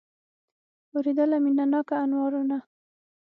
[0.95, 2.57] اورېدله مینه ناکه انوارونه